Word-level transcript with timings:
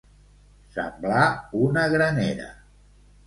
Semblar 0.77 1.27
una 1.67 1.85
granera. 1.97 2.47